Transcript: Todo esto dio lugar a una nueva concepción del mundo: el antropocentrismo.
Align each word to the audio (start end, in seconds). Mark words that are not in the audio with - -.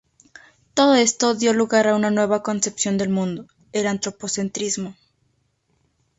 Todo 0.77 0.95
esto 0.95 1.35
dio 1.35 1.53
lugar 1.53 1.87
a 1.87 1.95
una 1.95 2.09
nueva 2.09 2.41
concepción 2.41 2.97
del 2.97 3.09
mundo: 3.11 3.45
el 3.71 3.85
antropocentrismo. 3.85 4.95